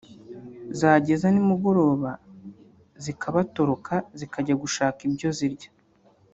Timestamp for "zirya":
5.39-5.69